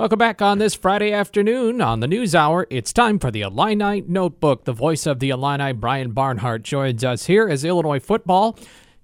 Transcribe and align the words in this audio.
Welcome 0.00 0.18
back 0.18 0.40
on 0.40 0.56
this 0.56 0.74
Friday 0.74 1.12
afternoon 1.12 1.82
on 1.82 2.00
the 2.00 2.06
News 2.06 2.34
Hour. 2.34 2.66
It's 2.70 2.90
time 2.90 3.18
for 3.18 3.30
the 3.30 3.42
Illini 3.42 4.00
Notebook. 4.00 4.64
The 4.64 4.72
voice 4.72 5.04
of 5.04 5.18
the 5.18 5.28
Illini, 5.28 5.74
Brian 5.74 6.12
Barnhart, 6.12 6.62
joins 6.62 7.04
us 7.04 7.26
here 7.26 7.46
as 7.50 7.66
Illinois 7.66 8.00
football 8.00 8.58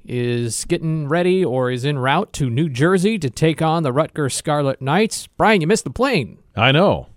is 0.07 0.65
getting 0.65 1.07
ready 1.07 1.45
or 1.45 1.71
is 1.71 1.85
en 1.85 1.99
route 1.99 2.33
to 2.33 2.49
New 2.49 2.71
Jersey 2.71 3.19
to 3.19 3.29
take 3.29 3.61
on 3.61 3.83
the 3.83 3.93
Rutgers 3.93 4.35
Scarlet 4.35 4.81
Knights. 4.81 5.27
Brian, 5.27 5.61
you 5.61 5.67
missed 5.67 5.85
the 5.85 5.91
plane. 5.91 6.39
I 6.57 6.73
know. 6.73 7.09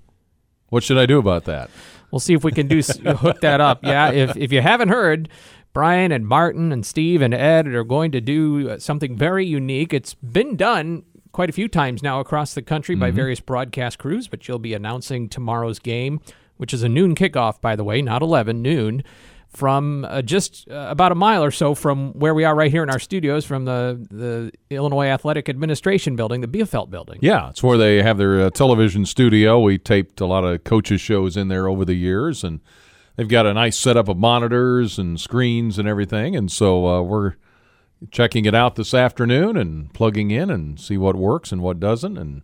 What 0.68 0.84
should 0.84 0.98
I 0.98 1.06
do 1.06 1.18
about 1.18 1.46
that? 1.46 1.70
We'll 2.12 2.20
see 2.20 2.34
if 2.34 2.44
we 2.44 2.52
can 2.52 2.68
do 2.68 2.82
hook 3.06 3.40
that 3.40 3.62
up. 3.62 3.86
Yeah, 3.86 4.12
if 4.12 4.36
if 4.36 4.52
you 4.52 4.62
haven't 4.62 4.90
heard, 4.90 5.30
Brian 5.72 6.12
and 6.12 6.28
Martin 6.28 6.74
and 6.74 6.86
Steve 6.86 7.22
and 7.22 7.34
Ed 7.34 7.66
are 7.68 7.86
going 7.86 8.12
to 8.12 8.20
do 8.20 8.72
uh, 8.72 8.78
something 8.78 9.16
very 9.16 9.46
unique. 9.46 9.94
It's 9.94 10.16
been 10.16 10.58
done 10.58 11.04
quite 11.32 11.50
a 11.50 11.54
few 11.54 11.68
times 11.68 12.02
now 12.04 12.20
across 12.20 12.54
the 12.54 12.62
country 12.62 12.96
mm-hmm. 12.96 13.02
by 13.02 13.12
various 13.12 13.40
broadcast 13.40 13.98
crews, 13.98 14.28
but 14.28 14.48
you'll 14.48 14.60
be 14.60 14.74
announcing 14.74 15.30
tomorrow's 15.30 15.80
game, 15.80 16.20
which 16.58 16.74
is 16.74 16.84
a 16.84 16.90
noon 16.90 17.16
kickoff, 17.16 17.62
by 17.62 17.76
the 17.76 17.84
way, 17.84 18.02
not 18.02 18.22
11, 18.22 18.62
noon, 18.62 19.04
from 19.48 20.06
uh, 20.06 20.22
just 20.22 20.70
uh, 20.70 20.88
about 20.90 21.12
a 21.12 21.16
mile 21.16 21.44
or 21.44 21.50
so 21.50 21.74
from 21.74 22.14
where 22.14 22.36
we 22.36 22.44
are 22.44 22.54
right 22.54 22.72
here 22.72 22.84
in 22.84 22.90
our 22.90 23.00
studios 23.00 23.46
from 23.46 23.66
the, 23.66 24.06
the 24.12 24.52
Illinois 24.70 25.08
Athletic 25.08 25.50
Administration 25.50 26.16
building, 26.16 26.42
the 26.42 26.48
Bielfeldt 26.48 26.90
building. 26.90 27.18
Yeah, 27.22 27.50
it's 27.50 27.64
where 27.64 27.78
they 27.78 28.04
have 28.04 28.18
their 28.18 28.42
uh, 28.42 28.50
television 28.52 29.06
studio. 29.06 29.60
We 29.60 29.80
taped 29.80 30.22
a 30.22 30.28
lot 30.28 30.44
of 30.44 30.64
coaches' 30.64 31.02
shows 31.02 31.36
in 31.36 31.48
there 31.48 31.68
over 31.68 31.84
the 31.84 31.96
years, 31.96 32.44
and 32.44 32.60
they've 33.16 33.28
got 33.28 33.48
a 33.48 33.54
nice 33.54 33.78
setup 33.78 34.08
of 34.08 34.18
monitors 34.18 35.00
and 35.00 35.20
screens 35.20 35.80
and 35.80 35.88
everything. 35.88 36.36
And 36.36 36.52
so 36.52 36.88
uh, 36.88 37.02
we're– 37.02 37.36
checking 38.12 38.46
it 38.46 38.56
out 38.56 38.76
this 38.76 38.94
afternoon 38.94 39.58
and 39.58 39.94
plugging 39.94 40.32
in 40.32 40.50
and 40.50 40.80
see 40.80 40.98
what 40.98 41.16
works 41.16 41.52
and 41.52 41.62
what 41.62 41.80
doesn't, 41.80 42.18
and 42.18 42.42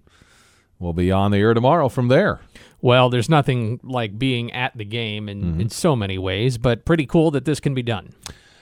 we'll 0.79 0.93
be 0.93 1.11
on 1.11 1.31
the 1.31 1.37
air 1.37 1.53
tomorrow 1.53 1.89
from 1.89 2.07
there. 2.07 2.41
Well, 2.81 3.09
there's 3.09 3.29
nothing 3.29 3.79
like 3.83 4.19
being 4.19 4.51
at 4.51 4.77
the 4.77 4.85
game 4.85 5.27
in, 5.27 5.43
mm-hmm. 5.43 5.62
in 5.62 5.70
so 5.70 5.95
many 5.95 6.17
ways, 6.17 6.57
but 6.57 6.85
pretty 6.85 7.05
cool 7.05 7.31
that 7.31 7.45
this 7.45 7.59
can 7.59 7.73
be 7.73 7.84
done. 7.84 8.13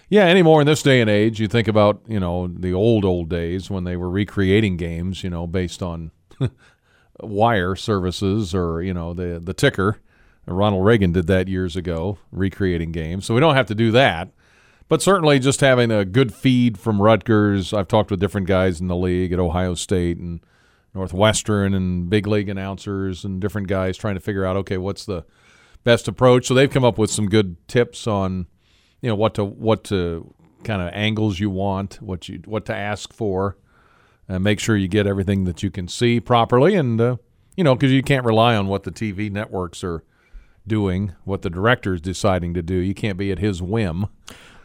Yeah, 0.10 0.26
anymore 0.26 0.62
in 0.62 0.68
this 0.68 0.84
day 0.84 1.02
and 1.02 1.10
age, 1.10 1.40
you 1.40 1.48
think 1.48 1.68
about 1.68 2.02
you 2.08 2.20
know 2.20 2.48
the 2.48 2.74
old 2.74 3.04
old 3.04 3.30
days 3.30 3.70
when 3.70 3.84
they 3.84 3.98
were 3.98 4.10
recreating 4.10 4.78
games, 4.78 5.24
you 5.24 5.30
know, 5.30 5.48
based 5.48 5.82
on 5.82 6.12
wire 7.20 7.76
services 7.76 8.54
or 8.54 8.82
you 8.82 8.94
know 8.94 9.14
the 9.14 9.42
the 9.44 9.54
ticker. 9.54 10.00
Ronald 10.46 10.86
Reagan 10.86 11.14
did 11.14 11.28
that 11.28 11.48
years 11.48 11.76
ago, 11.76 12.18
recreating 12.32 12.92
games. 12.92 13.26
So 13.26 13.34
we 13.34 13.40
don't 13.40 13.56
have 13.56 13.68
to 13.68 13.76
do 13.76 13.92
that. 13.92 14.30
But 14.90 15.02
certainly, 15.02 15.40
just 15.40 15.62
having 15.62 15.92
a 15.92 16.06
good 16.06 16.34
feed 16.34 16.78
from 16.78 17.02
Rutgers. 17.02 17.74
I've 17.74 17.88
talked 17.88 18.12
with 18.12 18.20
different 18.20 18.48
guys 18.48 18.82
in 18.82 18.88
the 18.88 18.96
league 18.96 19.32
at 19.32 19.40
Ohio 19.40 19.76
State 19.76 20.18
and 20.18 20.42
Northwestern 20.94 21.74
and 21.74 22.10
big 22.10 22.28
league 22.28 22.50
announcers 22.50 23.24
and 23.24 23.42
different 23.42 23.68
guys 23.68 23.98
trying 23.98 24.16
to 24.16 24.20
figure 24.20 24.46
out 24.46 24.56
okay, 24.58 24.78
what's 24.78 25.06
the 25.06 25.26
best 25.84 26.08
approach. 26.08 26.48
So 26.48 26.54
they've 26.54 26.70
come 26.70 26.86
up 26.86 26.98
with 26.98 27.10
some 27.10 27.28
good 27.28 27.56
tips 27.68 28.08
on 28.08 28.48
you 29.02 29.10
know 29.10 29.16
what 29.16 29.34
to 29.36 29.44
what 29.44 29.84
to 29.86 30.34
kind 30.64 30.82
of 30.82 30.90
angles 30.94 31.40
you 31.40 31.50
want, 31.50 32.02
what 32.02 32.30
you 32.30 32.42
what 32.46 32.66
to 32.66 32.76
ask 32.76 33.14
for, 33.14 33.58
and 34.28 34.44
make 34.44 34.60
sure 34.60 34.78
you 34.78 34.88
get 34.88 35.08
everything 35.08 35.46
that 35.46 35.64
you 35.64 35.72
can 35.72 35.88
see 35.88 36.20
properly. 36.20 36.76
And 36.76 37.00
uh, 37.00 37.18
you 37.58 37.64
know 37.64 37.76
because 37.76 37.92
you 37.92 38.04
can't 38.04 38.26
rely 38.26 38.56
on 38.56 38.68
what 38.68 38.84
the 38.84 38.92
TV 38.92 39.32
networks 39.32 39.84
are 39.84 40.04
doing, 40.66 41.14
what 41.26 41.42
the 41.42 41.50
director 41.50 41.94
is 41.94 42.02
deciding 42.02 42.54
to 42.54 42.62
do. 42.62 42.76
You 42.76 42.94
can't 42.94 43.18
be 43.18 43.32
at 43.32 43.40
his 43.40 43.62
whim. 43.62 44.08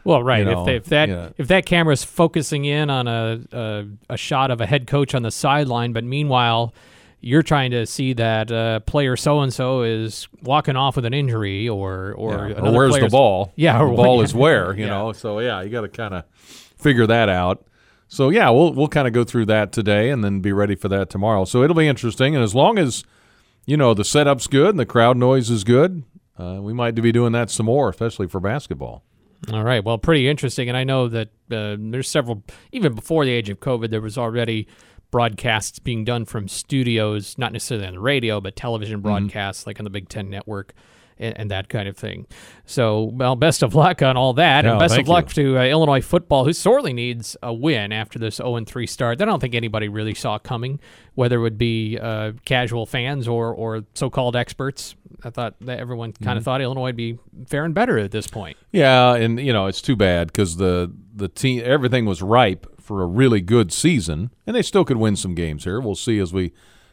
Well, 0.08 0.22
right. 0.22 0.38
You 0.38 0.46
know, 0.46 0.60
if, 0.60 0.66
they, 0.66 0.76
if, 0.76 0.84
that 0.86 1.08
yeah. 1.10 1.28
if 1.36 1.48
that 1.48 1.66
camera's 1.66 2.02
focusing 2.02 2.64
in 2.64 2.88
on 2.88 3.06
a, 3.06 3.40
a, 3.52 3.84
a 4.08 4.16
shot 4.16 4.50
of 4.50 4.62
a 4.62 4.66
head 4.66 4.86
coach 4.86 5.14
on 5.14 5.20
the 5.20 5.30
sideline, 5.30 5.92
but 5.92 6.02
meanwhile 6.02 6.72
you're 7.20 7.42
trying 7.42 7.72
to 7.72 7.84
see 7.84 8.14
that 8.14 8.50
uh, 8.50 8.80
player 8.80 9.16
so 9.16 9.40
and 9.40 9.52
so 9.52 9.82
is 9.82 10.26
walking 10.42 10.76
off 10.76 10.96
with 10.96 11.04
an 11.04 11.12
injury, 11.12 11.68
or 11.68 12.12
or, 12.12 12.48
yeah. 12.48 12.60
or 12.60 12.72
where's 12.72 12.96
the 12.98 13.08
ball? 13.08 13.52
Yeah, 13.56 13.78
the 13.78 13.92
ball 13.92 14.20
is 14.22 14.34
where 14.34 14.72
you 14.74 14.84
yeah. 14.84 14.90
know. 14.90 15.12
So 15.12 15.40
yeah, 15.40 15.60
you 15.60 15.68
got 15.68 15.82
to 15.82 15.88
kind 15.88 16.14
of 16.14 16.24
figure 16.32 17.06
that 17.06 17.28
out. 17.28 17.66
So 18.06 18.30
yeah, 18.30 18.48
we'll 18.48 18.72
we'll 18.72 18.88
kind 18.88 19.06
of 19.06 19.12
go 19.12 19.24
through 19.24 19.44
that 19.47 19.72
today, 19.72 20.10
and 20.10 20.24
then 20.24 20.41
be 20.41 20.52
ready 20.52 20.74
for 20.74 20.88
that 20.88 21.10
tomorrow. 21.10 21.44
So 21.44 21.62
it'll 21.62 21.76
be 21.76 21.88
interesting, 21.88 22.34
and 22.34 22.42
as 22.42 22.54
long 22.54 22.78
as 22.78 23.04
you 23.66 23.76
know 23.76 23.92
the 23.92 24.04
setup's 24.04 24.47
good 24.47 24.70
and 24.70 24.78
the 24.78 24.86
crowd 24.86 25.18
noise 25.18 25.50
is 25.50 25.64
good, 25.64 26.04
uh, 26.38 26.60
we 26.62 26.72
might 26.72 26.94
be 26.94 27.12
doing 27.12 27.32
that 27.32 27.50
some 27.50 27.66
more, 27.66 27.91
especially 27.91 28.28
for 28.28 28.41
basketball. 28.41 29.02
All 29.53 29.62
right. 29.62 29.84
Well, 29.84 29.99
pretty 29.99 30.28
interesting. 30.28 30.69
And 30.69 30.76
I 30.76 30.84
know 30.84 31.09
that 31.09 31.28
uh, 31.50 31.76
there's 31.78 32.10
several, 32.10 32.43
even 32.72 32.94
before 32.94 33.25
the 33.25 33.31
age 33.31 33.49
of 33.50 33.60
COVID, 33.60 33.91
there 33.91 34.00
was 34.00 34.19
already 34.19 34.66
broadcasts 35.10 35.78
being 35.78 36.04
done 36.04 36.25
from 36.25 36.49
studios, 36.49 37.38
not 37.38 37.53
necessarily 37.53 37.87
on 37.87 37.94
the 37.94 38.00
radio, 38.00 38.41
but 38.41 38.56
television 38.56 38.98
mm-hmm. 38.98 39.09
broadcasts 39.09 39.62
mm-hmm. 39.62 39.71
like 39.71 39.81
on 39.81 39.84
the 39.84 39.91
Big 39.91 40.09
Ten 40.09 40.28
Network 40.28 40.75
and, 41.18 41.38
and, 41.38 41.50
that 41.50 41.68
kind 41.68 41.88
of 41.88 41.96
thing. 41.96 42.26
So, 42.64 43.04
well, 43.04 43.36
best 43.36 43.62
of 43.62 43.74
luck 43.74 44.02
on 44.02 44.16
all 44.16 44.34
that, 44.34 44.64
and 44.66 44.78
best 44.78 44.98
of 44.98 45.08
luck 45.08 45.36
you. 45.36 45.54
to 45.54 45.58
uh, 45.58 45.64
Illinois 45.64 46.00
football, 46.00 46.44
who 46.44 46.52
sorely 46.52 46.92
needs 46.92 47.36
a 47.42 47.52
win 47.52 47.92
after 47.92 48.18
this 48.18 48.36
0 48.36 48.64
3 48.64 48.86
start. 48.86 49.20
I 49.20 49.24
don't 49.24 49.40
think 49.40 49.54
anybody 49.54 49.88
really 49.88 50.14
saw 50.14 50.38
coming, 50.38 50.80
whether 51.14 51.36
it 51.38 51.40
would 51.40 51.58
be 51.58 51.98
uh, 52.00 52.32
casual 52.44 52.86
fans 52.86 53.26
or 53.28 53.52
or 53.52 53.84
so 53.94 54.10
called 54.10 54.36
experts. 54.36 54.94
I 55.24 55.30
thought 55.30 55.54
that 55.62 55.80
everyone 55.80 56.12
kind 56.12 56.36
of 56.36 56.42
mm-hmm. 56.42 56.44
thought 56.44 56.60
Illinois 56.60 56.82
would 56.82 56.96
be 56.96 57.18
faring 57.46 57.72
better 57.72 57.98
at 57.98 58.10
this 58.10 58.26
point. 58.26 58.56
Yeah, 58.72 59.14
and 59.14 59.40
you 59.40 59.52
know 59.52 59.66
it's 59.66 59.82
too 59.82 59.96
bad 59.96 60.28
because 60.28 60.56
the 60.56 60.92
the 61.14 61.28
team 61.28 61.62
everything 61.64 62.06
was 62.06 62.22
ripe 62.22 62.80
for 62.80 63.02
a 63.02 63.06
really 63.06 63.40
good 63.40 63.72
season, 63.72 64.30
and 64.46 64.54
they 64.54 64.62
still 64.62 64.84
could 64.84 64.96
win 64.96 65.16
some 65.16 65.34
games 65.34 65.64
here. 65.64 65.80
We'll 65.80 65.94
see 65.94 66.18
as 66.18 66.32
we 66.32 66.52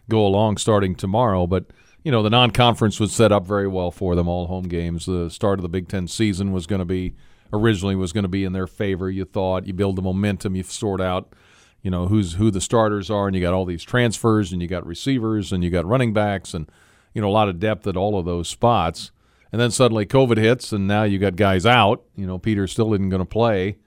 go 0.10 0.26
along 0.26 0.58
starting 0.58 0.96
tomorrow, 0.96 1.48
but 1.48 1.66
you 2.06 2.12
know, 2.12 2.22
the 2.22 2.30
non-conference 2.30 3.00
was 3.00 3.12
set 3.12 3.32
up 3.32 3.48
very 3.48 3.68
well 3.68 3.90
for 3.90 4.16
them. 4.16 4.28
All 4.28 4.46
home 4.46 4.68
games. 4.68 5.08
The 5.08 5.28
start 5.30 5.58
of 5.58 5.64
the 5.64 5.70
Big 5.70 5.88
Ten 5.90 6.08
season 6.08 6.52
was 6.52 6.68
going 6.68 6.80
to 6.80 6.86
be 6.86 7.16
originally 7.52 7.96
was 7.96 8.14
going 8.14 8.24
to 8.24 8.30
be 8.30 8.46
in 8.46 8.54
their 8.54 8.68
favor. 8.68 9.10
You 9.10 9.26
thought 9.26 9.66
you 9.66 9.74
build 9.74 9.96
the 9.96 10.04
momentum, 10.04 10.56
you 10.56 10.62
sort 10.62 11.02
out, 11.02 11.34
you 11.82 11.90
know, 11.90 12.08
who's 12.08 12.34
who 12.34 12.52
the 12.52 12.62
starters 12.62 13.10
are, 13.10 13.26
and 13.26 13.36
you 13.36 13.42
got 13.42 13.56
all 13.56 13.66
these 13.66 13.84
transfers, 13.84 14.54
and 14.54 14.62
you 14.62 14.68
got 14.68 14.86
receivers, 14.86 15.52
and 15.52 15.64
you 15.64 15.72
got 15.72 15.84
running 15.84 16.14
backs, 16.14 16.54
and 16.54 16.70
you 17.16 17.22
know 17.22 17.28
a 17.28 17.32
lot 17.32 17.50
of 17.50 17.60
depth 17.60 17.88
at 17.88 17.98
all 17.98 18.20
of 18.20 18.26
those 18.26 18.48
spots. 18.48 19.12
And 19.52 19.60
then 19.60 19.72
suddenly 19.72 20.06
COVID 20.06 20.38
hits, 20.38 20.72
and 20.72 20.86
now 20.86 21.04
you 21.04 21.18
got 21.18 21.36
guys 21.36 21.66
out. 21.66 22.04
You 22.16 22.28
know, 22.28 22.38
Peters 22.38 22.72
still 22.72 22.94
isn't 22.94 23.10
going 23.10 23.22
to 23.22 23.26
play 23.26 23.78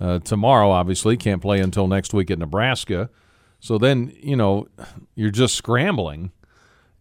uh, 0.00 0.18
tomorrow. 0.18 0.70
Obviously, 0.70 1.16
can't 1.16 1.42
play 1.42 1.60
until 1.60 1.86
next 1.86 2.12
week 2.12 2.32
at 2.32 2.38
Nebraska. 2.40 3.10
So 3.60 3.78
then, 3.78 4.12
you 4.20 4.34
know, 4.34 4.66
you're 5.14 5.30
just 5.30 5.54
scrambling 5.54 6.32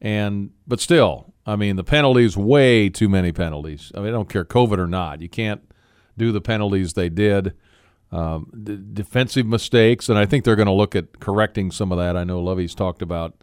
and 0.01 0.51
but 0.67 0.79
still, 0.79 1.33
I 1.45 1.55
mean, 1.55 1.75
the 1.75 1.83
penalties 1.83 2.37
way 2.37 2.89
too 2.89 3.09
many 3.09 3.31
penalties. 3.31 3.91
I 3.95 3.99
mean, 3.99 4.09
I 4.09 4.11
don't 4.11 4.29
care 4.29 4.45
COVID 4.45 4.77
or 4.77 4.87
not. 4.87 5.21
You 5.21 5.29
can't 5.29 5.61
do 6.17 6.31
the 6.31 6.41
penalties 6.41 6.93
they 6.93 7.09
did. 7.09 7.53
Um, 8.11 8.51
d- 8.63 8.79
defensive 8.93 9.45
mistakes, 9.45 10.09
and 10.09 10.17
I 10.17 10.25
think 10.25 10.43
they're 10.43 10.55
going 10.55 10.65
to 10.67 10.71
look 10.71 10.95
at 10.95 11.19
correcting 11.19 11.69
some 11.71 11.91
of 11.91 11.97
that. 11.99 12.17
I 12.17 12.23
know 12.23 12.39
Lovie's 12.41 12.73
talked 12.73 13.03
about, 13.03 13.35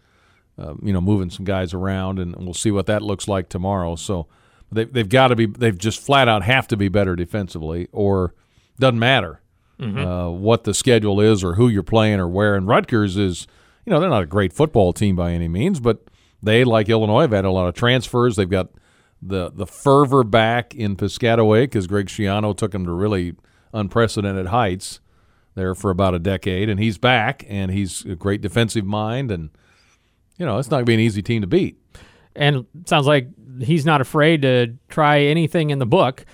uh, 0.59 0.75
you 0.83 0.93
know, 0.93 1.00
moving 1.00 1.31
some 1.31 1.44
guys 1.44 1.72
around, 1.72 2.19
and 2.19 2.34
we'll 2.37 2.53
see 2.53 2.73
what 2.73 2.87
that 2.87 3.03
looks 3.03 3.28
like 3.28 3.49
tomorrow. 3.49 3.94
So 3.94 4.27
they, 4.73 4.84
they've 4.84 5.09
got 5.09 5.28
to 5.28 5.37
be, 5.37 5.47
they've 5.47 5.78
just 5.78 6.00
flat 6.00 6.28
out 6.28 6.43
have 6.43 6.67
to 6.69 6.77
be 6.77 6.88
better 6.88 7.15
defensively, 7.15 7.87
or 7.93 8.34
doesn't 8.81 8.99
matter 8.99 9.41
mm-hmm. 9.78 9.99
uh, 9.99 10.31
what 10.31 10.65
the 10.65 10.75
schedule 10.75 11.21
is 11.21 11.44
or 11.44 11.55
who 11.55 11.69
you're 11.69 11.83
playing 11.83 12.21
or 12.21 12.28
where. 12.28 12.56
And 12.56 12.67
Rutgers 12.67 13.17
is, 13.17 13.47
you 13.84 13.93
know, 13.93 14.00
they're 14.00 14.11
not 14.11 14.23
a 14.23 14.27
great 14.27 14.53
football 14.53 14.93
team 14.93 15.17
by 15.17 15.33
any 15.33 15.49
means, 15.49 15.81
but 15.81 16.05
they, 16.46 16.64
like 16.64 16.88
Illinois, 16.88 17.22
have 17.22 17.32
had 17.32 17.44
a 17.44 17.50
lot 17.50 17.68
of 17.68 17.74
transfers. 17.74 18.36
They've 18.36 18.48
got 18.48 18.68
the 19.22 19.50
the 19.50 19.66
fervor 19.66 20.24
back 20.24 20.74
in 20.74 20.96
Piscataway 20.96 21.64
because 21.64 21.86
Greg 21.86 22.06
Schiano 22.06 22.56
took 22.56 22.72
them 22.72 22.84
to 22.84 22.92
really 22.92 23.34
unprecedented 23.72 24.46
heights 24.46 25.00
there 25.54 25.74
for 25.74 25.90
about 25.90 26.14
a 26.14 26.18
decade, 26.18 26.68
and 26.68 26.78
he's 26.78 26.98
back, 26.98 27.44
and 27.48 27.70
he's 27.70 28.04
a 28.04 28.14
great 28.14 28.40
defensive 28.40 28.84
mind, 28.84 29.30
and 29.30 29.50
you 30.38 30.46
know 30.46 30.58
it's 30.58 30.70
not 30.70 30.78
going 30.78 30.84
to 30.84 30.90
be 30.90 30.94
an 30.94 31.00
easy 31.00 31.22
team 31.22 31.42
to 31.42 31.46
beat. 31.46 31.78
And 32.34 32.66
sounds 32.84 33.06
like 33.06 33.28
he's 33.60 33.87
not 33.87 34.00
afraid 34.00 34.42
to 34.42 34.75
try 34.88 35.20
anything 35.20 35.70
in 35.70 35.78
the 35.78 35.87
book 35.87 36.26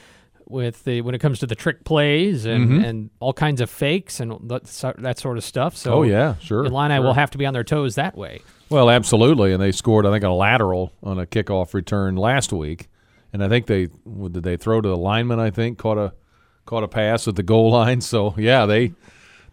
with 0.52 0.84
the 0.84 1.00
when 1.00 1.14
it 1.14 1.18
comes 1.18 1.38
to 1.38 1.46
the 1.46 1.54
trick 1.54 1.84
plays 1.84 2.44
and, 2.44 2.68
mm-hmm. 2.68 2.84
and 2.84 3.10
all 3.20 3.32
kinds 3.32 3.60
of 3.60 3.70
fakes 3.70 4.20
and 4.20 4.32
that, 4.50 4.64
that 4.98 5.18
sort 5.18 5.38
of 5.38 5.44
stuff. 5.44 5.76
So, 5.76 5.94
oh 5.94 6.02
yeah, 6.02 6.36
sure. 6.36 6.64
Illini 6.64 6.96
sure. 6.96 7.02
will 7.02 7.14
have 7.14 7.30
to 7.30 7.38
be 7.38 7.46
on 7.46 7.54
their 7.54 7.64
toes 7.64 7.94
that 7.94 8.16
way. 8.16 8.42
Well, 8.72 8.88
absolutely, 8.88 9.52
and 9.52 9.62
they 9.62 9.70
scored 9.70 10.06
I 10.06 10.10
think 10.10 10.24
a 10.24 10.30
lateral 10.30 10.92
on 11.02 11.18
a 11.18 11.26
kickoff 11.26 11.74
return 11.74 12.16
last 12.16 12.52
week, 12.52 12.88
and 13.32 13.44
I 13.44 13.48
think 13.48 13.66
they 13.66 13.86
did 13.86 14.42
they 14.42 14.56
throw 14.56 14.80
to 14.80 14.88
the 14.88 14.96
lineman. 14.96 15.38
I 15.38 15.50
think 15.50 15.76
caught 15.78 15.98
a 15.98 16.14
caught 16.64 16.82
a 16.82 16.88
pass 16.88 17.28
at 17.28 17.36
the 17.36 17.42
goal 17.42 17.70
line. 17.72 18.00
So 18.12 18.34
yeah, 18.38 18.64
they 18.64 18.94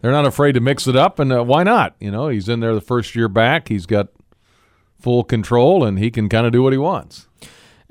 they're 0.00 0.10
not 0.10 0.24
afraid 0.24 0.52
to 0.52 0.60
mix 0.60 0.86
it 0.86 0.96
up, 0.96 1.18
and 1.18 1.32
uh, 1.32 1.44
why 1.44 1.62
not? 1.62 1.96
You 2.00 2.10
know, 2.10 2.28
he's 2.28 2.48
in 2.48 2.60
there 2.60 2.74
the 2.74 2.80
first 2.80 3.14
year 3.14 3.28
back. 3.28 3.68
He's 3.68 3.84
got 3.84 4.08
full 4.98 5.22
control, 5.22 5.84
and 5.84 5.98
he 5.98 6.10
can 6.10 6.30
kind 6.30 6.46
of 6.46 6.52
do 6.52 6.62
what 6.62 6.72
he 6.72 6.78
wants. 6.78 7.28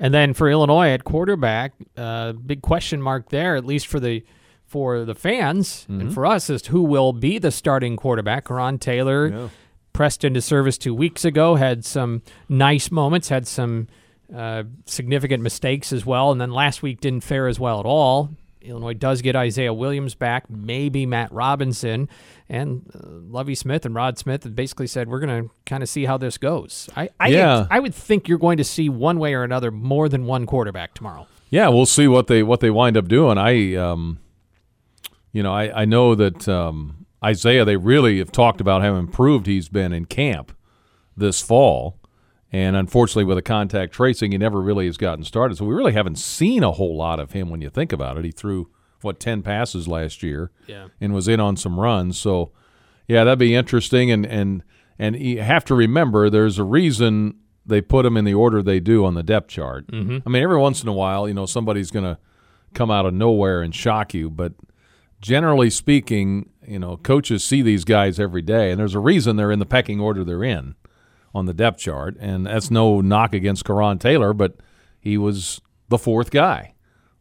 And 0.00 0.12
then 0.12 0.34
for 0.34 0.50
Illinois 0.50 0.88
at 0.88 1.04
quarterback, 1.04 1.74
uh, 1.96 2.32
big 2.32 2.62
question 2.62 3.00
mark 3.00 3.28
there, 3.28 3.54
at 3.54 3.64
least 3.64 3.86
for 3.86 4.00
the 4.00 4.24
for 4.66 5.04
the 5.04 5.14
fans 5.14 5.82
mm-hmm. 5.82 6.00
and 6.00 6.14
for 6.14 6.26
us, 6.26 6.50
is 6.50 6.66
who 6.66 6.82
will 6.82 7.12
be 7.12 7.38
the 7.38 7.52
starting 7.52 7.96
quarterback. 7.96 8.46
Coran 8.46 8.78
Taylor. 8.78 9.28
Yeah 9.28 9.48
pressed 10.00 10.24
into 10.24 10.40
service 10.40 10.78
two 10.78 10.94
weeks 10.94 11.26
ago, 11.26 11.56
had 11.56 11.84
some 11.84 12.22
nice 12.48 12.90
moments, 12.90 13.28
had 13.28 13.46
some 13.46 13.86
uh, 14.34 14.62
significant 14.86 15.42
mistakes 15.42 15.92
as 15.92 16.06
well, 16.06 16.32
and 16.32 16.40
then 16.40 16.50
last 16.50 16.82
week 16.82 17.02
didn't 17.02 17.22
fare 17.22 17.46
as 17.46 17.60
well 17.60 17.78
at 17.80 17.84
all. 17.84 18.30
Illinois 18.62 18.94
does 18.94 19.20
get 19.20 19.36
Isaiah 19.36 19.74
Williams 19.74 20.14
back, 20.14 20.48
maybe 20.48 21.04
Matt 21.04 21.30
Robinson, 21.30 22.08
and 22.48 22.90
uh, 22.94 22.98
Lovie 23.04 23.54
Smith 23.54 23.84
and 23.84 23.94
Rod 23.94 24.16
Smith 24.16 24.44
have 24.44 24.56
basically 24.56 24.86
said 24.86 25.06
we're 25.06 25.20
going 25.20 25.44
to 25.44 25.50
kind 25.66 25.82
of 25.82 25.88
see 25.90 26.06
how 26.06 26.16
this 26.16 26.38
goes. 26.38 26.88
I 26.96 27.10
I, 27.20 27.28
Yeah. 27.28 27.66
I 27.70 27.78
would 27.78 27.94
think 27.94 28.26
you're 28.26 28.38
going 28.38 28.56
to 28.56 28.64
see 28.64 28.88
one 28.88 29.18
way 29.18 29.34
or 29.34 29.42
another 29.42 29.70
more 29.70 30.08
than 30.08 30.24
one 30.24 30.46
quarterback 30.46 30.94
tomorrow. 30.94 31.26
Yeah, 31.50 31.68
we'll 31.68 31.84
see 31.84 32.08
what 32.08 32.26
they 32.26 32.42
what 32.42 32.60
they 32.60 32.70
wind 32.70 32.96
up 32.96 33.06
doing. 33.06 33.36
I, 33.36 33.74
um, 33.74 34.18
you 35.30 35.42
know, 35.42 35.52
I, 35.52 35.82
I 35.82 35.84
know 35.84 36.14
that 36.14 36.48
um, 36.48 36.99
Isaiah. 37.24 37.64
They 37.64 37.76
really 37.76 38.18
have 38.18 38.32
talked 38.32 38.60
about 38.60 38.82
how 38.82 38.94
improved 38.96 39.46
he's 39.46 39.68
been 39.68 39.92
in 39.92 40.04
camp 40.06 40.52
this 41.16 41.40
fall, 41.42 41.98
and 42.52 42.76
unfortunately, 42.76 43.24
with 43.24 43.36
the 43.36 43.42
contact 43.42 43.92
tracing, 43.92 44.32
he 44.32 44.38
never 44.38 44.60
really 44.60 44.86
has 44.86 44.96
gotten 44.96 45.24
started. 45.24 45.56
So 45.58 45.64
we 45.64 45.74
really 45.74 45.92
haven't 45.92 46.16
seen 46.18 46.62
a 46.62 46.72
whole 46.72 46.96
lot 46.96 47.20
of 47.20 47.32
him 47.32 47.50
when 47.50 47.60
you 47.60 47.70
think 47.70 47.92
about 47.92 48.16
it. 48.18 48.24
He 48.24 48.30
threw 48.30 48.70
what 49.02 49.20
ten 49.20 49.42
passes 49.42 49.86
last 49.88 50.22
year, 50.22 50.50
Yeah. 50.66 50.88
and 51.00 51.14
was 51.14 51.28
in 51.28 51.40
on 51.40 51.56
some 51.56 51.78
runs. 51.80 52.18
So 52.18 52.52
yeah, 53.08 53.24
that'd 53.24 53.38
be 53.38 53.54
interesting. 53.54 54.10
And 54.10 54.26
and 54.26 54.62
and 54.98 55.16
you 55.16 55.40
have 55.40 55.64
to 55.66 55.74
remember, 55.74 56.28
there's 56.28 56.58
a 56.58 56.64
reason 56.64 57.36
they 57.64 57.80
put 57.80 58.02
them 58.02 58.16
in 58.18 58.24
the 58.26 58.34
order 58.34 58.62
they 58.62 58.80
do 58.80 59.04
on 59.06 59.14
the 59.14 59.22
depth 59.22 59.48
chart. 59.48 59.86
Mm-hmm. 59.88 60.18
I 60.26 60.30
mean, 60.30 60.42
every 60.42 60.58
once 60.58 60.82
in 60.82 60.88
a 60.88 60.92
while, 60.92 61.26
you 61.28 61.32
know, 61.34 61.46
somebody's 61.46 61.90
going 61.90 62.04
to 62.04 62.18
come 62.74 62.90
out 62.90 63.06
of 63.06 63.14
nowhere 63.14 63.62
and 63.62 63.74
shock 63.74 64.12
you, 64.12 64.28
but 64.28 64.52
generally 65.20 65.70
speaking, 65.70 66.49
you 66.66 66.78
know, 66.78 66.96
coaches 66.96 67.42
see 67.44 67.62
these 67.62 67.84
guys 67.84 68.20
every 68.20 68.42
day, 68.42 68.70
and 68.70 68.78
there's 68.78 68.94
a 68.94 69.00
reason 69.00 69.36
they're 69.36 69.52
in 69.52 69.58
the 69.58 69.66
pecking 69.66 70.00
order 70.00 70.24
they're 70.24 70.44
in 70.44 70.74
on 71.34 71.46
the 71.46 71.54
depth 71.54 71.78
chart. 71.78 72.16
And 72.20 72.46
that's 72.46 72.70
no 72.70 73.00
knock 73.00 73.34
against 73.34 73.64
Coran 73.64 73.98
Taylor, 73.98 74.32
but 74.32 74.56
he 75.00 75.16
was 75.16 75.60
the 75.88 75.98
fourth 75.98 76.30
guy 76.30 76.74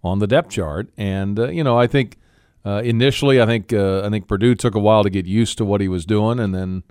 on 0.03 0.19
the 0.19 0.27
depth 0.27 0.49
chart. 0.49 0.89
And 0.97 1.39
uh, 1.39 1.49
you 1.49 1.63
know, 1.63 1.77
I 1.77 1.87
think 1.87 2.17
uh, 2.65 2.81
initially, 2.83 3.41
I 3.41 3.45
think 3.45 3.71
uh, 3.73 4.01
I 4.05 4.09
think 4.09 4.27
Purdue 4.27 4.55
took 4.55 4.75
a 4.75 4.79
while 4.79 5.03
to 5.03 5.09
get 5.09 5.25
used 5.25 5.57
to 5.59 5.65
what 5.65 5.81
he 5.81 5.87
was 5.87 6.05
doing, 6.05 6.39
and 6.39 6.53
then 6.53 6.83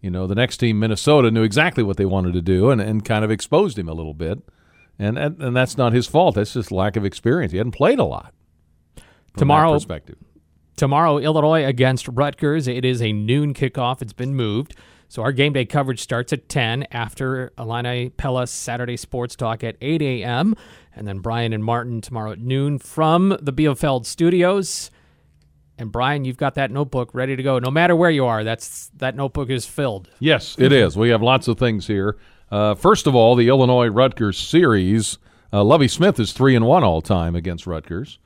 you 0.00 0.10
know 0.10 0.26
the 0.26 0.34
next 0.34 0.56
team, 0.58 0.78
Minnesota, 0.78 1.30
knew 1.30 1.42
exactly 1.42 1.82
what 1.82 1.96
they 1.96 2.06
wanted 2.06 2.32
to 2.34 2.42
do, 2.42 2.70
and, 2.70 2.80
and 2.80 3.04
kind 3.04 3.24
of 3.24 3.30
exposed 3.30 3.78
him 3.78 3.88
a 3.88 3.94
little 3.94 4.14
bit. 4.14 4.38
And, 4.98 5.18
and 5.18 5.42
and 5.42 5.56
that's 5.56 5.76
not 5.76 5.92
his 5.92 6.06
fault. 6.06 6.36
That's 6.36 6.54
just 6.54 6.70
lack 6.72 6.96
of 6.96 7.04
experience. 7.04 7.52
He 7.52 7.58
hadn't 7.58 7.72
played 7.72 7.98
a 7.98 8.04
lot. 8.04 8.32
Tomorrow- 9.36 9.72
perspective. 9.72 10.16
Tomorrow, 10.76 11.18
Illinois 11.18 11.64
against 11.64 12.08
Rutgers. 12.08 12.66
It 12.66 12.84
is 12.84 13.02
a 13.02 13.12
noon 13.12 13.54
kickoff. 13.54 14.02
It's 14.02 14.12
been 14.12 14.34
moved. 14.34 14.74
So 15.08 15.20
our 15.22 15.32
game 15.32 15.52
day 15.52 15.66
coverage 15.66 16.00
starts 16.00 16.32
at 16.32 16.48
10 16.48 16.86
after 16.90 17.52
Illini 17.58 18.08
Pella 18.08 18.46
Saturday 18.46 18.96
Sports 18.96 19.36
Talk 19.36 19.62
at 19.62 19.76
8 19.82 20.00
a.m. 20.00 20.54
And 20.96 21.06
then 21.06 21.18
Brian 21.18 21.52
and 21.52 21.62
Martin 21.62 22.00
tomorrow 22.00 22.32
at 22.32 22.40
noon 22.40 22.78
from 22.78 23.36
the 23.40 23.52
Bielfeldt 23.52 24.06
studios. 24.06 24.90
And 25.76 25.92
Brian, 25.92 26.24
you've 26.24 26.38
got 26.38 26.54
that 26.54 26.70
notebook 26.70 27.10
ready 27.12 27.36
to 27.36 27.42
go. 27.42 27.58
No 27.58 27.70
matter 27.70 27.94
where 27.94 28.10
you 28.10 28.24
are, 28.24 28.42
that's 28.42 28.90
that 28.96 29.14
notebook 29.14 29.50
is 29.50 29.66
filled. 29.66 30.08
Yes, 30.18 30.56
it 30.58 30.72
is. 30.72 30.96
We 30.96 31.10
have 31.10 31.20
lots 31.20 31.46
of 31.46 31.58
things 31.58 31.86
here. 31.86 32.16
Uh, 32.50 32.74
first 32.74 33.06
of 33.06 33.14
all, 33.14 33.34
the 33.34 33.48
Illinois 33.48 33.88
Rutgers 33.88 34.38
series. 34.38 35.18
Uh, 35.52 35.62
Lovie 35.62 35.88
Smith 35.88 36.18
is 36.18 36.32
three 36.32 36.56
and 36.56 36.66
one 36.66 36.84
all 36.84 37.02
time 37.02 37.34
against 37.36 37.66
Rutgers. 37.66 38.18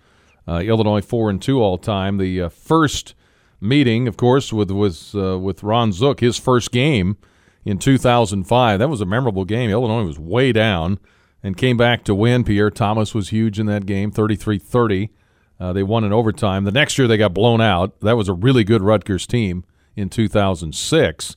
Uh, 0.48 0.58
Illinois 0.58 1.00
four 1.00 1.30
and 1.30 1.40
two 1.40 1.60
all 1.60 1.78
time. 1.78 2.18
The 2.18 2.42
uh, 2.42 2.48
first 2.48 3.14
meeting, 3.60 4.06
of 4.08 4.16
course, 4.16 4.52
with 4.52 4.70
with 4.70 5.14
uh, 5.14 5.38
with 5.38 5.62
Ron 5.62 5.92
Zook, 5.92 6.20
his 6.20 6.38
first 6.38 6.70
game 6.72 7.16
in 7.64 7.78
2005. 7.78 8.78
That 8.78 8.88
was 8.88 9.00
a 9.00 9.06
memorable 9.06 9.44
game. 9.44 9.70
Illinois 9.70 10.04
was 10.04 10.18
way 10.18 10.52
down 10.52 10.98
and 11.42 11.56
came 11.56 11.76
back 11.76 12.04
to 12.04 12.14
win. 12.14 12.44
Pierre 12.44 12.70
Thomas 12.70 13.14
was 13.14 13.28
huge 13.30 13.58
in 13.58 13.66
that 13.66 13.86
game, 13.86 14.10
33-30. 14.10 15.10
Uh, 15.58 15.72
they 15.72 15.82
won 15.82 16.04
in 16.04 16.12
overtime. 16.12 16.64
The 16.64 16.72
next 16.72 16.98
year 16.98 17.08
they 17.08 17.16
got 17.16 17.34
blown 17.34 17.60
out. 17.60 17.98
That 18.00 18.16
was 18.16 18.28
a 18.28 18.34
really 18.34 18.64
good 18.64 18.82
Rutgers 18.82 19.26
team 19.26 19.64
in 19.94 20.08
2006. 20.10 21.36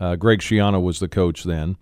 Uh, 0.00 0.16
Greg 0.16 0.40
Schiano 0.40 0.82
was 0.82 0.98
the 0.98 1.08
coach 1.08 1.44
then. 1.44 1.76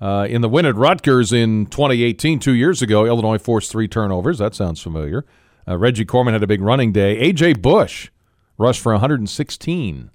Uh, 0.00 0.26
in 0.28 0.40
the 0.40 0.48
win 0.48 0.66
at 0.66 0.74
Rutgers 0.74 1.32
in 1.32 1.66
2018, 1.66 2.38
two 2.38 2.52
years 2.52 2.82
ago, 2.82 3.06
Illinois 3.06 3.38
forced 3.38 3.70
three 3.70 3.88
turnovers. 3.88 4.38
That 4.38 4.54
sounds 4.54 4.80
familiar. 4.80 5.24
Uh, 5.68 5.76
Reggie 5.76 6.04
Corbin 6.04 6.32
had 6.32 6.42
a 6.42 6.46
big 6.46 6.60
running 6.60 6.92
day. 6.92 7.18
A.J. 7.18 7.54
Bush 7.54 8.10
rushed 8.58 8.80
for 8.80 8.92
116 8.92 10.10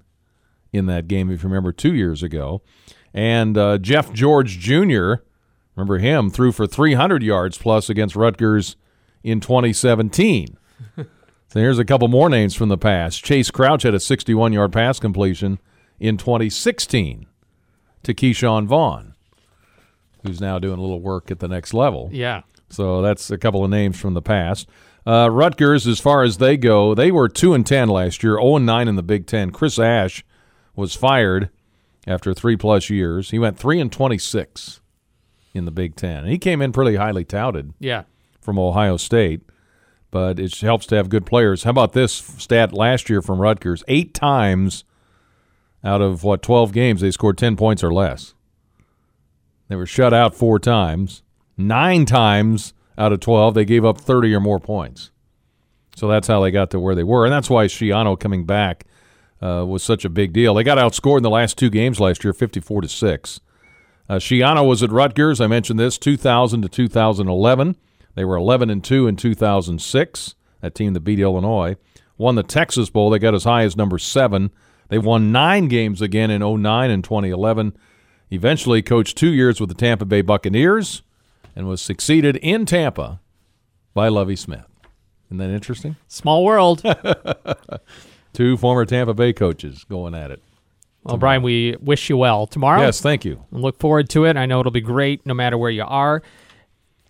in 0.72 0.86
that 0.86 1.08
game, 1.08 1.30
if 1.30 1.42
you 1.42 1.48
remember, 1.48 1.72
two 1.72 1.94
years 1.94 2.22
ago. 2.22 2.62
And 3.12 3.58
uh, 3.58 3.78
Jeff 3.78 4.12
George 4.12 4.58
Jr., 4.58 5.14
remember 5.76 5.98
him, 5.98 6.30
threw 6.30 6.52
for 6.52 6.66
300 6.66 7.22
yards 7.22 7.58
plus 7.58 7.90
against 7.90 8.16
Rutgers 8.16 8.76
in 9.22 9.40
2017. 9.40 10.56
so 10.96 11.04
here's 11.52 11.78
a 11.78 11.84
couple 11.84 12.08
more 12.08 12.30
names 12.30 12.54
from 12.54 12.68
the 12.68 12.78
past. 12.78 13.24
Chayce 13.24 13.52
Crouch 13.52 13.82
had 13.82 13.94
a 13.94 14.00
61 14.00 14.52
yard 14.52 14.72
pass 14.72 14.98
completion 14.98 15.58
in 16.00 16.16
2016 16.16 17.26
to 18.02 18.14
Ke'Shawn 18.14 18.66
Vaughn, 18.66 19.14
who's 20.24 20.40
now 20.40 20.58
doing 20.58 20.78
a 20.78 20.82
little 20.82 21.00
work 21.00 21.30
at 21.30 21.38
the 21.38 21.48
next 21.48 21.74
level. 21.74 22.08
Yeah. 22.12 22.42
So 22.70 23.02
that's 23.02 23.30
a 23.30 23.36
couple 23.36 23.62
of 23.62 23.70
names 23.70 24.00
from 24.00 24.14
the 24.14 24.22
past. 24.22 24.68
Uh, 25.06 25.28
Rutgers, 25.30 25.86
as 25.86 25.98
far 26.00 26.22
as 26.22 26.38
they 26.38 26.56
go, 26.56 26.94
they 26.94 27.10
were 27.10 27.28
two 27.28 27.54
and 27.54 27.66
ten 27.66 27.88
last 27.88 28.22
year, 28.22 28.34
zero 28.34 28.56
and 28.56 28.66
nine 28.66 28.86
in 28.88 28.96
the 28.96 29.02
Big 29.02 29.26
Ten. 29.26 29.50
Chris 29.50 29.78
Ash 29.78 30.24
was 30.76 30.94
fired 30.94 31.50
after 32.06 32.32
three 32.32 32.56
plus 32.56 32.88
years. 32.88 33.30
He 33.30 33.38
went 33.38 33.58
three 33.58 33.80
and 33.80 33.90
twenty 33.90 34.18
six 34.18 34.80
in 35.54 35.64
the 35.64 35.70
Big 35.72 35.96
Ten. 35.96 36.26
He 36.26 36.38
came 36.38 36.62
in 36.62 36.72
pretty 36.72 36.96
highly 36.96 37.24
touted 37.24 37.72
Yeah. 37.80 38.04
from 38.40 38.58
Ohio 38.58 38.96
State, 38.96 39.42
but 40.12 40.38
it 40.38 40.54
helps 40.60 40.86
to 40.86 40.96
have 40.96 41.08
good 41.08 41.26
players. 41.26 41.64
How 41.64 41.70
about 41.70 41.92
this 41.94 42.12
stat 42.12 42.72
last 42.72 43.10
year 43.10 43.20
from 43.22 43.40
Rutgers? 43.40 43.82
Eight 43.88 44.14
times 44.14 44.84
out 45.84 46.00
of 46.00 46.22
what 46.22 46.42
twelve 46.42 46.72
games 46.72 47.00
they 47.00 47.10
scored 47.10 47.38
ten 47.38 47.56
points 47.56 47.82
or 47.82 47.92
less. 47.92 48.34
They 49.68 49.74
were 49.74 49.86
shut 49.86 50.14
out 50.14 50.34
four 50.34 50.60
times. 50.60 51.22
Nine 51.56 52.06
times 52.06 52.72
out 52.98 53.12
of 53.12 53.20
12, 53.20 53.54
they 53.54 53.64
gave 53.64 53.84
up 53.84 53.98
30 53.98 54.34
or 54.34 54.40
more 54.40 54.60
points. 54.60 55.10
So 55.96 56.08
that's 56.08 56.28
how 56.28 56.40
they 56.40 56.50
got 56.50 56.70
to 56.70 56.80
where 56.80 56.94
they 56.94 57.02
were. 57.02 57.24
And 57.24 57.32
that's 57.32 57.50
why 57.50 57.66
Schiano 57.66 58.18
coming 58.18 58.44
back 58.44 58.84
uh, 59.42 59.64
was 59.66 59.82
such 59.82 60.04
a 60.04 60.08
big 60.08 60.32
deal. 60.32 60.54
They 60.54 60.64
got 60.64 60.78
outscored 60.78 61.18
in 61.18 61.22
the 61.22 61.30
last 61.30 61.58
two 61.58 61.70
games 61.70 62.00
last 62.00 62.24
year, 62.24 62.32
54 62.32 62.82
to 62.82 62.88
6. 62.88 63.40
Uh, 64.08 64.14
Schiano 64.16 64.66
was 64.66 64.82
at 64.82 64.90
Rutgers. 64.90 65.40
I 65.40 65.46
mentioned 65.46 65.78
this 65.78 65.98
2000 65.98 66.62
to 66.62 66.68
2011. 66.68 67.76
They 68.14 68.24
were 68.24 68.36
11 68.36 68.70
and 68.70 68.82
2 68.82 69.06
in 69.06 69.16
2006. 69.16 70.34
That 70.60 70.74
team 70.74 70.92
that 70.94 71.00
beat 71.00 71.18
Illinois 71.18 71.76
won 72.18 72.36
the 72.36 72.42
Texas 72.42 72.88
Bowl. 72.88 73.10
They 73.10 73.18
got 73.18 73.34
as 73.34 73.44
high 73.44 73.64
as 73.64 73.76
number 73.76 73.98
seven. 73.98 74.50
They 74.88 74.98
won 74.98 75.32
nine 75.32 75.68
games 75.68 76.00
again 76.00 76.30
in 76.30 76.40
09 76.40 76.90
and 76.90 77.02
2011. 77.02 77.76
Eventually 78.30 78.80
coached 78.80 79.18
two 79.18 79.32
years 79.32 79.60
with 79.60 79.68
the 79.68 79.74
Tampa 79.74 80.04
Bay 80.04 80.22
Buccaneers 80.22 81.02
and 81.54 81.66
was 81.68 81.80
succeeded 81.82 82.36
in 82.36 82.66
Tampa 82.66 83.20
by 83.94 84.08
Lovie 84.08 84.36
Smith. 84.36 84.66
Isn't 85.28 85.38
that 85.38 85.50
interesting? 85.50 85.96
Small 86.08 86.44
world. 86.44 86.82
Two 88.32 88.56
former 88.56 88.84
Tampa 88.84 89.14
Bay 89.14 89.32
coaches 89.32 89.84
going 89.84 90.14
at 90.14 90.30
it. 90.30 90.42
well, 91.04 91.16
Brian, 91.18 91.42
we 91.42 91.76
wish 91.80 92.08
you 92.08 92.16
well 92.16 92.46
tomorrow. 92.46 92.80
Yes, 92.80 93.00
thank 93.00 93.24
you. 93.24 93.44
and 93.50 93.60
look 93.62 93.78
forward 93.78 94.08
to 94.10 94.24
it. 94.24 94.36
I 94.36 94.46
know 94.46 94.60
it'll 94.60 94.72
be 94.72 94.80
great 94.80 95.26
no 95.26 95.34
matter 95.34 95.58
where 95.58 95.70
you 95.70 95.84
are. 95.84 96.22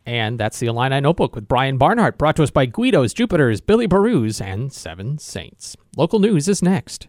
And 0.05 0.39
that's 0.39 0.59
the 0.59 0.67
Illini 0.67 1.01
Notebook 1.01 1.37
with 1.37 1.47
Brian 1.47 1.79
Barnhart, 1.79 2.19
brought 2.19 2.35
to 2.37 2.43
us 2.43 2.51
by 2.51 2.67
Guido's, 2.67 3.15
Jupiter's, 3.15 3.61
Billy 3.61 3.87
Baroo's, 3.87 4.41
and 4.41 4.73
Seven 4.73 5.19
Saints. 5.19 5.77
Local 5.97 6.19
news 6.19 6.49
is 6.49 6.61
next. 6.61 7.07